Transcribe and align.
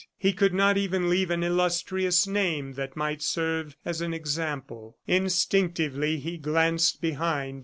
He 0.17 0.33
could 0.33 0.51
not 0.55 0.77
even 0.79 1.11
leave 1.11 1.29
an 1.29 1.43
illustrious 1.43 2.25
name 2.25 2.73
that 2.73 2.95
might 2.95 3.21
serve 3.21 3.77
as 3.85 4.01
an 4.01 4.15
example. 4.15 4.97
Instinctively 5.05 6.17
he 6.17 6.39
glanced 6.39 7.03
behind. 7.03 7.59